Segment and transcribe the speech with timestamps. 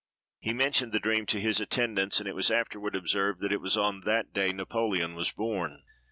[0.39, 3.77] He mentioned the dream to his attendants, and it was afterward observed that it was
[3.77, 5.83] on that day Napoleon was born.